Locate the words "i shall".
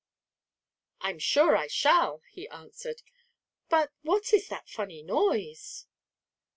1.55-2.23